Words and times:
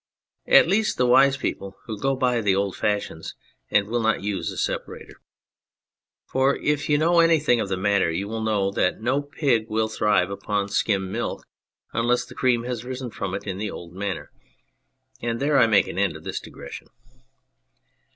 At 0.47 0.67
least 0.67 0.97
the 0.97 1.05
wise 1.05 1.37
people, 1.37 1.77
who 1.85 1.95
go 1.95 2.15
by 2.15 2.41
the 2.41 2.55
old 2.55 2.75
fashions 2.75 3.35
and 3.69 3.87
will 3.87 3.99
not 4.01 4.23
use 4.23 4.49
a 4.49 4.57
separator 4.57 5.21
for 6.25 6.55
if 6.55 6.89
you 6.89 6.97
know 6.97 7.19
anything 7.19 7.59
of 7.61 7.69
the 7.69 7.77
matter 7.77 8.09
you 8.09 8.27
will 8.27 8.41
know 8.41 8.71
that 8.71 8.99
no 8.99 9.21
pig 9.21 9.69
will 9.69 9.89
thrive 9.89 10.31
upon 10.31 10.69
skim 10.69 11.11
milk 11.11 11.45
unless 11.93 12.25
the 12.25 12.33
cream 12.33 12.63
has 12.63 12.83
risen 12.83 13.11
from 13.11 13.35
it 13.35 13.45
in 13.45 13.59
the 13.59 13.69
old 13.69 13.93
manner: 13.93 14.31
and 15.21 15.39
there 15.39 15.59
I 15.59 15.67
make 15.67 15.85
an 15.87 15.99
end 15.99 16.15
of 16.17 16.23
this 16.23 16.39
digression. 16.39 16.87